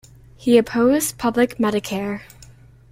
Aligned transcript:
He 0.35 0.57
opposed 0.57 1.19
public 1.19 1.59
medicare. 1.59 2.21